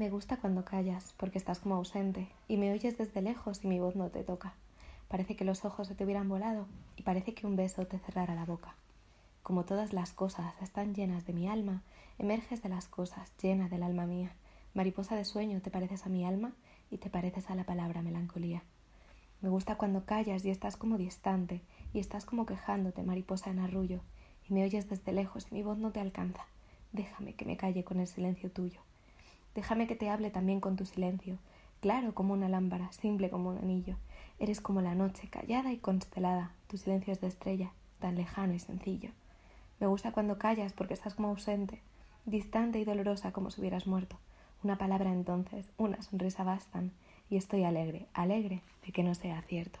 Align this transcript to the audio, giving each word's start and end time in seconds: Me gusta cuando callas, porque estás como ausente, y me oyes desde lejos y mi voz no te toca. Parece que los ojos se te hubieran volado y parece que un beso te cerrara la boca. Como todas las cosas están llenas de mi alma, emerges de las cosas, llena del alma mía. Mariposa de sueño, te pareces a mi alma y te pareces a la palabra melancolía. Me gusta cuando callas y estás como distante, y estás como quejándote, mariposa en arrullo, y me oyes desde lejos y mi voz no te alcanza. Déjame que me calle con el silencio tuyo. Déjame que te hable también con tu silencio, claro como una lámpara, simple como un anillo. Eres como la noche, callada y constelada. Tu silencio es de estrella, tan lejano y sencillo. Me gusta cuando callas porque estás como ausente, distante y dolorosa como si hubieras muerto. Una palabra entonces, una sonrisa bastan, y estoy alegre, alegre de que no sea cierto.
Me 0.00 0.08
gusta 0.08 0.38
cuando 0.38 0.64
callas, 0.64 1.12
porque 1.18 1.36
estás 1.36 1.58
como 1.58 1.74
ausente, 1.74 2.26
y 2.48 2.56
me 2.56 2.72
oyes 2.72 2.96
desde 2.96 3.20
lejos 3.20 3.62
y 3.62 3.66
mi 3.68 3.80
voz 3.80 3.96
no 3.96 4.08
te 4.08 4.24
toca. 4.24 4.54
Parece 5.08 5.36
que 5.36 5.44
los 5.44 5.66
ojos 5.66 5.88
se 5.88 5.94
te 5.94 6.04
hubieran 6.04 6.26
volado 6.26 6.66
y 6.96 7.02
parece 7.02 7.34
que 7.34 7.46
un 7.46 7.54
beso 7.54 7.86
te 7.86 7.98
cerrara 7.98 8.34
la 8.34 8.46
boca. 8.46 8.74
Como 9.42 9.66
todas 9.66 9.92
las 9.92 10.14
cosas 10.14 10.54
están 10.62 10.94
llenas 10.94 11.26
de 11.26 11.34
mi 11.34 11.48
alma, 11.48 11.82
emerges 12.16 12.62
de 12.62 12.70
las 12.70 12.88
cosas, 12.88 13.30
llena 13.42 13.68
del 13.68 13.82
alma 13.82 14.06
mía. 14.06 14.32
Mariposa 14.72 15.16
de 15.16 15.26
sueño, 15.26 15.60
te 15.60 15.70
pareces 15.70 16.06
a 16.06 16.08
mi 16.08 16.24
alma 16.24 16.52
y 16.90 16.96
te 16.96 17.10
pareces 17.10 17.50
a 17.50 17.54
la 17.54 17.64
palabra 17.64 18.00
melancolía. 18.00 18.62
Me 19.42 19.50
gusta 19.50 19.76
cuando 19.76 20.06
callas 20.06 20.46
y 20.46 20.50
estás 20.50 20.78
como 20.78 20.96
distante, 20.96 21.60
y 21.92 21.98
estás 21.98 22.24
como 22.24 22.46
quejándote, 22.46 23.02
mariposa 23.02 23.50
en 23.50 23.58
arrullo, 23.58 24.00
y 24.48 24.54
me 24.54 24.64
oyes 24.64 24.88
desde 24.88 25.12
lejos 25.12 25.48
y 25.50 25.56
mi 25.56 25.62
voz 25.62 25.76
no 25.76 25.90
te 25.90 26.00
alcanza. 26.00 26.46
Déjame 26.92 27.34
que 27.34 27.44
me 27.44 27.58
calle 27.58 27.84
con 27.84 28.00
el 28.00 28.06
silencio 28.06 28.50
tuyo. 28.50 28.80
Déjame 29.54 29.86
que 29.86 29.96
te 29.96 30.08
hable 30.08 30.30
también 30.30 30.60
con 30.60 30.76
tu 30.76 30.86
silencio, 30.86 31.38
claro 31.80 32.14
como 32.14 32.34
una 32.34 32.48
lámpara, 32.48 32.92
simple 32.92 33.30
como 33.30 33.50
un 33.50 33.58
anillo. 33.58 33.96
Eres 34.38 34.60
como 34.60 34.80
la 34.80 34.94
noche, 34.94 35.28
callada 35.28 35.72
y 35.72 35.78
constelada. 35.78 36.52
Tu 36.68 36.76
silencio 36.76 37.12
es 37.12 37.20
de 37.20 37.26
estrella, 37.28 37.72
tan 37.98 38.16
lejano 38.16 38.54
y 38.54 38.58
sencillo. 38.58 39.10
Me 39.80 39.86
gusta 39.86 40.12
cuando 40.12 40.38
callas 40.38 40.72
porque 40.72 40.94
estás 40.94 41.14
como 41.14 41.28
ausente, 41.28 41.80
distante 42.26 42.78
y 42.78 42.84
dolorosa 42.84 43.32
como 43.32 43.50
si 43.50 43.60
hubieras 43.60 43.86
muerto. 43.86 44.16
Una 44.62 44.76
palabra 44.76 45.10
entonces, 45.12 45.70
una 45.78 46.00
sonrisa 46.02 46.44
bastan, 46.44 46.92
y 47.30 47.36
estoy 47.36 47.64
alegre, 47.64 48.06
alegre 48.12 48.62
de 48.84 48.92
que 48.92 49.02
no 49.02 49.14
sea 49.14 49.40
cierto. 49.42 49.80